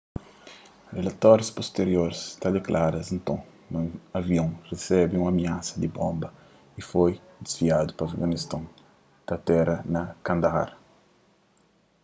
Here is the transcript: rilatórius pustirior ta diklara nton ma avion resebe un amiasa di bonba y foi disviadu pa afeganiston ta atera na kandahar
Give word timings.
rilatórius 0.97 1.49
pustirior 1.57 2.11
ta 2.41 2.47
diklara 2.55 2.99
nton 3.17 3.39
ma 3.71 3.79
avion 4.19 4.49
resebe 4.71 5.15
un 5.21 5.27
amiasa 5.33 5.73
di 5.81 5.89
bonba 5.95 6.29
y 6.79 6.81
foi 6.91 7.11
disviadu 7.45 7.91
pa 7.95 8.03
afeganiston 8.05 8.63
ta 9.27 9.33
atera 9.39 9.75
na 9.93 10.01
kandahar 10.25 10.69